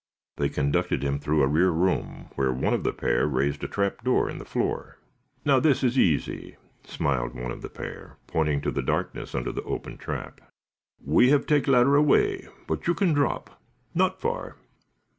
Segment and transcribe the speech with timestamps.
[0.37, 3.67] They conducted him through into a rear room, where one of the pair raised a
[3.67, 4.97] trap door in the floor.
[5.45, 9.61] "Now, this is easy," smiled one of the pair, pointing to the darkness under the
[9.61, 10.41] open trap.
[11.05, 13.61] "We have take ladder away, but you can drop.
[13.93, 14.55] Not far."